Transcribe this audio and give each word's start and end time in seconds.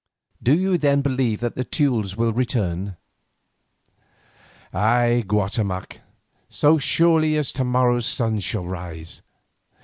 Do 0.41 0.55
you 0.55 0.79
then 0.79 1.03
believe 1.03 1.41
that 1.41 1.53
the 1.53 1.63
Teules 1.63 2.17
will 2.17 2.33
return?" 2.33 2.97
"Ay, 4.73 5.23
Guatemoc, 5.27 5.99
so 6.49 6.79
surely 6.79 7.37
as 7.37 7.51
to 7.53 7.63
morrow's 7.63 8.07
sun 8.07 8.39
shall 8.39 8.65
rise. 8.65 9.21